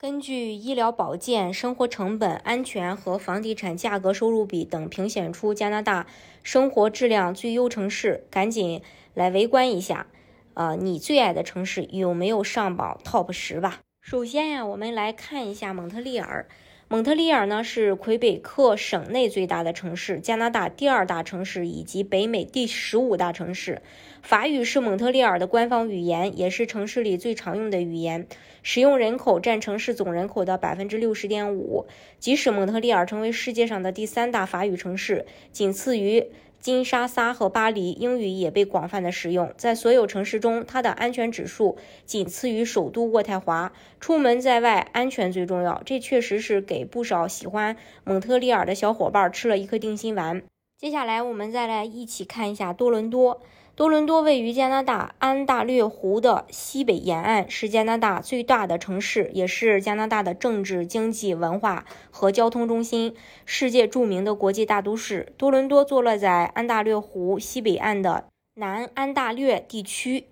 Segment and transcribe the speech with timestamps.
[0.00, 6.06] 根据医疗保健、生活成本、安全和房地产价格收入比等评选出加拿大
[6.42, 8.80] 生活质量最优城市，赶紧
[9.12, 10.06] 来围观一下。
[10.54, 13.80] 呃，你最爱的城市有没有上榜 TOP 十吧？
[14.00, 16.48] 首先呀，我们来看一下蒙特利尔。
[16.92, 23.80] 蒙特利尔呢是魁北克省内最大的城市，加拿大第二大城市以及北美第十五大城市。
[24.22, 28.26] 法语是蒙特利尔的官方语言，也是城市里最常用的语言，
[28.64, 31.86] 使用人口占城市总人口的百分之六十点五。
[32.18, 36.26] 即使蒙特利尔成为世界上的第三大法语城市，仅次于。
[36.60, 39.52] 金沙萨和巴黎，英语也被广泛的使用。
[39.56, 43.72] 在所有城市中，它的安全指数仅次于首都渥太华。
[43.98, 45.80] 出门在外，安全最重要。
[45.84, 50.42] 这确实是给不少喜欢蒙特利尔的小伙伴吃了一颗定心丸。
[50.80, 53.42] 接下来，我们再来一起看一下多伦多。
[53.76, 63.14] 多伦多位于加拿大安大略湖的西北沿岸，是加拿大最大的城市，也是加拿大的政治、经济、文化和交通中心，
[63.44, 65.34] 世界著名的国际大都市。
[65.36, 70.28] 多伦多坐落在安大略湖西北岸的南安大略地区，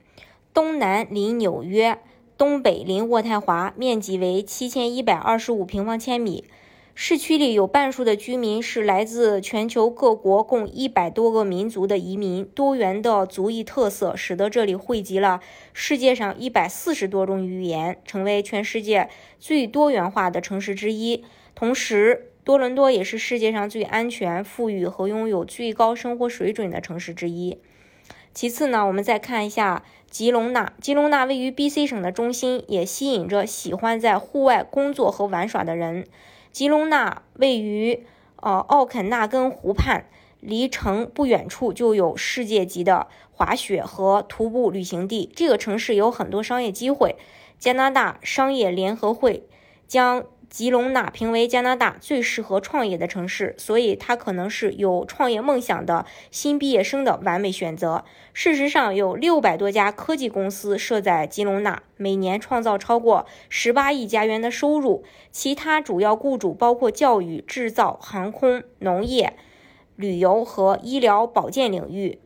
[0.55, 1.98] 东南临纽约，
[2.38, 6.44] 东北临渥太华，面积为七千一百二十五平方千米。
[7.00, 15.38] 市区里有半数的居民是来自全球各国共一百多个民族的移民，多元的族裔特色使得这里汇集了
[15.72, 21.24] 世界上一百四十多种语言，成为全世界最多元化的城市之一。
[21.55, 27.58] 同时，多伦多也是世界上最安全、富裕和拥有最高生活水准的城市之一。
[28.34, 30.72] 其次呢，我们再看一下吉隆纳。
[30.83, 36.05] 吉隆纳位于 BC 省的中心，也吸引着喜欢在户外工作和玩耍的人。
[36.58, 38.05] 吉隆纳位于
[38.35, 40.07] 呃奥肯纳根湖畔，
[40.41, 45.30] 离城不远处就有世界级的滑雪和徒步旅行地。
[45.36, 47.14] 这个城市有很多商业机会。
[47.61, 49.47] 加拿大商业联合会
[49.86, 50.24] 将。
[50.51, 58.05] 吉隆纳评为加拿大最适合创业的城市，所以它可能是有创业梦想的新毕业生的完美选择。
[58.33, 65.05] 事实上，有六百多家科技公司设在吉隆纳，每年创造超过十八亿加元的收入。
[65.31, 69.35] 其他主要雇主包括教育、制造、航空、农业、
[69.97, 72.20] 旅游和医疗保健领域。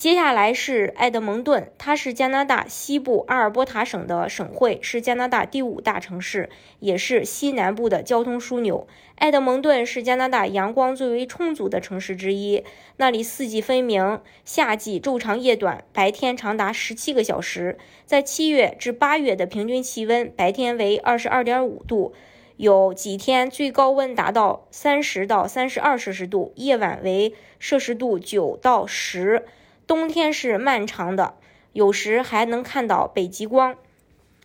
[0.00, 8.88] 接下来是埃德蒙顿，它是加拿大西部阿尔伯塔省的省会，是加拿大第五大城市，也是西南部的交通枢纽。
[9.16, 12.64] 埃德蒙顿是加拿大阳光最为充足的城市之一，
[12.96, 17.76] 那里四季分明，夏季昼长夜短，白天长达十七个小时。
[18.06, 22.14] 在七月至八月的平均气温，白天为二十二点五度，
[22.56, 29.44] 有几天最高温达到三十到三十二摄氏度，夜晚为摄氏度九到十。
[29.90, 31.34] 冬天是漫长的，
[31.72, 33.74] 有时还能看到北极光。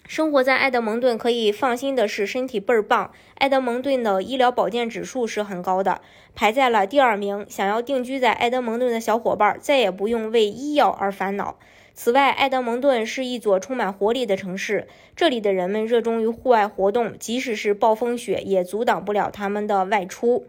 [0.08, 3.12] 生活在埃德蒙顿可以放心的是，身体倍儿棒。
[3.36, 6.02] 埃德蒙顿的医疗保健指数是很高的，
[6.34, 7.46] 排在了第二名。
[7.48, 11.60] 想要定居在埃德蒙顿的小伙伴，再也不用为医药而烦恼。
[11.94, 20.48] 此外，埃德蒙顿是一座充满活力的城市，这里的人们热衷于户外活动，即使是暴风雪，也阻挡不了他们的外出。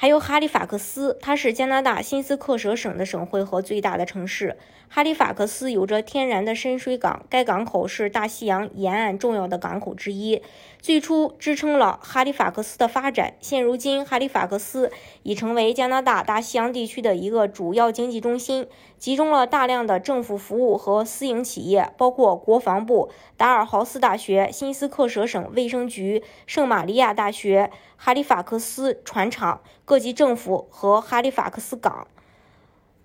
[0.00, 4.56] 还有哈利法克斯，它是加拿大新斯克舍省的省会和最大的城市。
[4.88, 10.42] 哈利法克斯有着天然的深水港，该港口是大西洋沿岸重要的港口之一，
[10.80, 13.34] 最初支撑了哈利法克斯的发展。
[13.40, 14.90] 现如今，哈利法克斯
[15.22, 18.66] 已成为加拿大大西洋地区的一个主要经济中心，
[18.98, 27.70] 集中了大量的政府服务和私营企业，包括国防部、达尔豪斯大学、新斯克舍省卫生局、圣玛利亚大学、
[28.02, 29.60] 哈利法克斯船厂。
[29.84, 32.06] 各级政府和哈利法克斯港，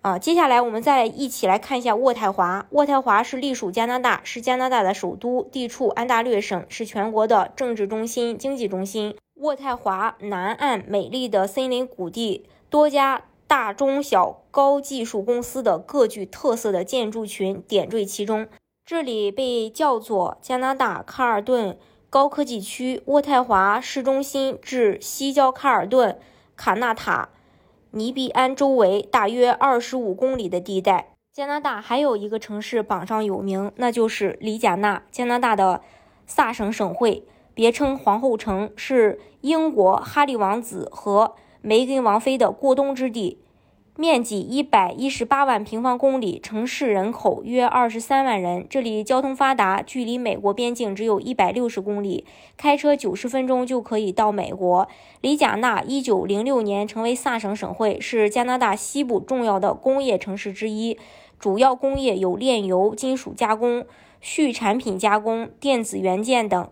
[0.01, 2.65] 啊，接下来我们再一起来看一下渥太华。
[2.71, 9.17] 渥太华是隶属加拿大，是加拿大的首都，地处安大略省，是全国的政治中心、经济中心。
[9.41, 18.47] 渥太华南岸美丽的森林谷地，多家大中小高技术公司的各具特色的建筑群点缀其中。
[18.85, 21.75] 这里被叫做加拿大卡尔顿
[22.15, 23.01] 高科技区。
[23.07, 26.17] 渥太华市中心至西郊卡尔顿。
[26.55, 27.27] 卡纳塔
[27.91, 31.09] 尼比安周围大约二十五公里的地带。
[31.33, 35.81] 加拿大还有一个城市榜上有名，那就是里贾纳，加拿大的
[36.25, 43.41] 萨省省会，别称皇后城，是英国哈利王子和梅根王妃的过冬之地。
[43.97, 48.67] 面积一百一十八万平方公里，城市人口约二十三万人。
[48.69, 52.25] 这里交通发达，距离美国边境只有一百六十公里，
[52.57, 54.85] 开车九十分钟就可以到美国。
[55.21, 60.99] 里贾纳一九零六年成为萨省省会，是加拿大西部重要的工业城市之一。
[61.39, 63.85] 主要工业有炼油、金属加工、
[64.19, 66.67] 畜产品加工、电子元件等。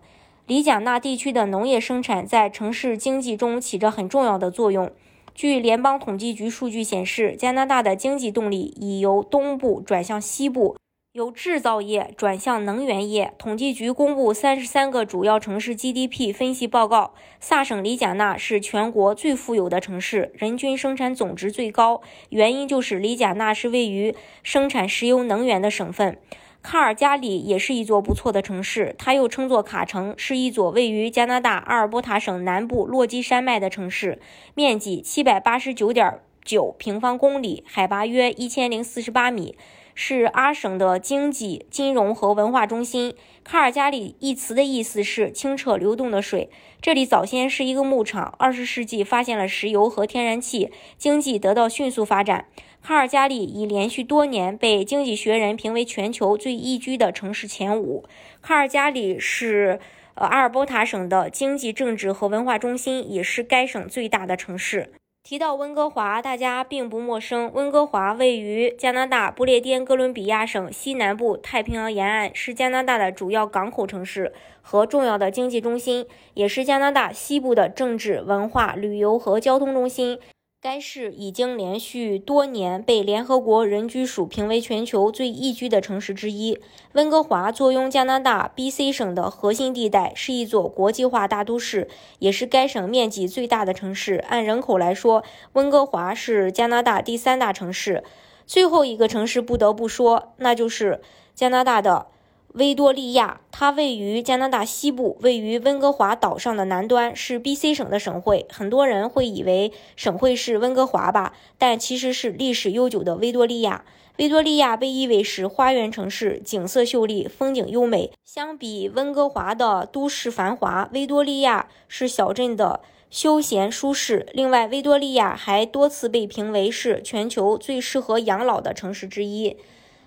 [0.46, 4.92] 里贾纳地区的农业生产在城市经济中起着很重要的作用。
[5.36, 10.78] 据联邦统计局数据显示，加拿大的经济动力已由东部转向西部，
[11.14, 13.34] 由制造业转向能源业。
[13.40, 22.02] 统计局公布三十三个主要城市 GDP 分析报告，萨省里贾纳是全国最富有的城市，人均生产总值最高。
[22.30, 26.20] 原因就是里贾纳是位于生产石油能源的省份。
[26.64, 34.20] 卡尔加里也是一座不错的城市，它又称作卡城，是一座位于加拿大阿尔伯塔省南部落基山脉的城市，
[34.56, 39.56] 面积七百八十九点九平方公里，海拔约一千零四十八米。
[39.96, 43.14] 是阿省的经济、金融和文化中心。
[43.44, 46.50] 卡尔加里一词的意思是清澈流动的水。
[46.82, 52.48] 这里早先是一个牧场，二十世纪发现了石油和天然气，经济得到迅速发展。
[52.82, 58.04] 卡尔加里已连续多年被《经济学人》评为全球最宜居的城市前五。
[58.42, 59.80] 卡尔加里是
[60.16, 64.92] 呃阿尔伯塔省的经济、政治和文化中心，也是该省最大的城市。
[65.24, 67.50] 提到温哥华，大家并不陌生。
[67.54, 80.20] 温哥华位于加拿大不列颠哥伦比亚省西南部太平洋沿岸，是加拿大的主要港口城市和重要的经济中心，也是加拿大西部的政治、文化、旅游和交通中心。
[80.64, 86.58] 该市已经连续多年被联合国人居署评为全球最宜居的城市之一。
[86.94, 91.90] 温哥华坐拥加拿大 B.C 省的核心地带，是一座国际化大都市，
[92.20, 94.24] 也是该省面积最大的城市。
[94.30, 98.06] 按人口来说，温哥华是加拿大第三大城市。
[98.48, 101.02] 最后一个城市不得不说，那就是
[101.36, 102.08] 加拿大的。
[102.54, 108.46] 维多利亚，它位于加拿大西部，位于温哥华岛上的南端，是 B.C 省的省会。
[108.52, 113.84] 很多人会以为省会是温哥华吧，但其实是历史悠久的维多利亚。
[114.18, 118.12] 维多利亚被誉为是花园城市，景色秀丽，风景优美。
[118.24, 124.28] 相比温哥华的都市繁华，维多利亚是小镇的休闲舒适。
[124.32, 129.58] 另外，维多利亚还多次被评为是全球最适合养老的城市之一。